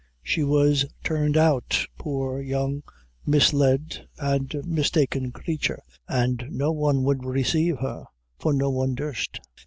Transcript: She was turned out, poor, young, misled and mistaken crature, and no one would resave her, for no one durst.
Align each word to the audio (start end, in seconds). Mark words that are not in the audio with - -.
She 0.23 0.43
was 0.43 0.83
turned 1.03 1.37
out, 1.37 1.85
poor, 1.99 2.41
young, 2.41 2.81
misled 3.23 4.07
and 4.17 4.51
mistaken 4.65 5.31
crature, 5.31 5.77
and 6.07 6.43
no 6.49 6.71
one 6.71 7.03
would 7.03 7.19
resave 7.23 7.77
her, 7.81 8.05
for 8.39 8.51
no 8.51 8.71
one 8.71 8.95
durst. 8.95 9.39